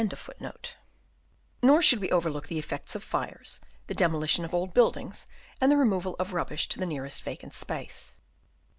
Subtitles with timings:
[0.01, 0.07] *
[1.61, 5.27] Nor should we overlook the effects of fires, the demolition of old buildings,
[5.61, 8.13] and the removal of rubbish to the nearest vacant space.